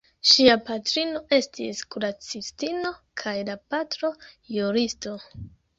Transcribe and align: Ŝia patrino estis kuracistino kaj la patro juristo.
Ŝia 0.27 0.53
patrino 0.69 1.21
estis 1.37 1.83
kuracistino 1.97 2.95
kaj 3.25 3.37
la 3.53 3.61
patro 3.75 4.15
juristo. 4.59 5.17